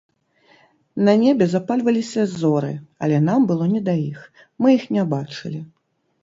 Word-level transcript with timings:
На 1.09 1.13
небе 1.23 1.45
запальваліся 1.51 2.23
зоры, 2.39 2.71
але 3.07 3.17
нам 3.27 3.45
было 3.53 3.69
не 3.75 3.81
да 3.91 3.95
іх, 4.09 4.19
мы 4.65 4.75
іх 4.79 4.83
не 4.97 5.03
бачылі. 5.15 5.63